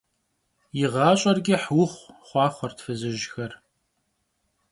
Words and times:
Yi 0.77 0.85
ğaş'er 0.93 1.37
ç'ıh 1.45 1.63
vuxhu!- 1.75 2.11
xhuaxhuert 2.27 2.77
fızıjxer. 2.85 3.51